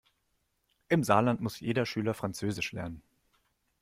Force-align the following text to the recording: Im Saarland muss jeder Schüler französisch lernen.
Im 0.89 1.03
Saarland 1.03 1.41
muss 1.41 1.59
jeder 1.59 1.85
Schüler 1.85 2.15
französisch 2.15 2.71
lernen. 2.71 3.03